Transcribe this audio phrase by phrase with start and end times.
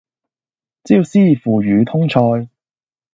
[0.83, 2.49] 椒絲腐乳通菜